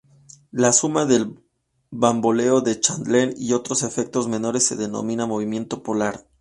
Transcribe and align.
La 0.49 0.73
suma 0.73 1.05
del 1.05 1.39
Bamboleo 1.91 2.61
de 2.61 2.79
Chandler 2.79 3.35
y 3.37 3.53
otros 3.53 3.83
efectos 3.83 4.27
menores 4.27 4.63
se 4.65 4.75
denomina 4.75 5.27
movimiento 5.27 5.83
polar. 5.83 6.25